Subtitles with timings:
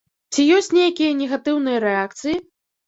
[0.35, 2.35] Ці ёсць нейкія негатыўныя рэакцыі?